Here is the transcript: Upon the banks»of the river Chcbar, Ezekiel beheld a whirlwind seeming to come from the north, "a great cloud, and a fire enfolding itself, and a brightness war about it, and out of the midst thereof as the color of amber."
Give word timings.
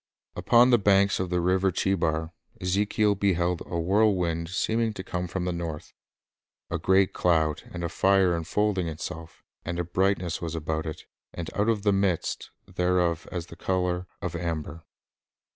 Upon 0.35 0.71
the 0.71 0.79
banks»of 0.79 1.29
the 1.29 1.39
river 1.39 1.71
Chcbar, 1.71 2.31
Ezekiel 2.59 3.13
beheld 3.13 3.61
a 3.67 3.77
whirlwind 3.79 4.49
seeming 4.49 4.93
to 4.93 5.03
come 5.03 5.27
from 5.27 5.45
the 5.45 5.51
north, 5.51 5.93
"a 6.71 6.79
great 6.79 7.13
cloud, 7.13 7.61
and 7.71 7.83
a 7.83 7.87
fire 7.87 8.35
enfolding 8.35 8.87
itself, 8.87 9.43
and 9.63 9.77
a 9.77 9.83
brightness 9.83 10.41
war 10.41 10.49
about 10.55 10.87
it, 10.87 11.05
and 11.35 11.51
out 11.53 11.69
of 11.69 11.83
the 11.83 11.93
midst 11.93 12.49
thereof 12.65 13.27
as 13.31 13.45
the 13.45 13.55
color 13.55 14.07
of 14.23 14.35
amber." 14.35 14.83